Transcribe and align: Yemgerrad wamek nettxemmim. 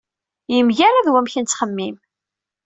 Yemgerrad 0.55 1.07
wamek 1.11 1.35
nettxemmim. 1.39 1.95